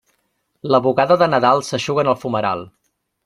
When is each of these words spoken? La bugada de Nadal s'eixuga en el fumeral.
La 0.75 0.79
bugada 0.85 1.17
de 1.23 1.27
Nadal 1.35 1.63
s'eixuga 1.69 2.05
en 2.05 2.11
el 2.15 2.19
fumeral. 2.25 2.69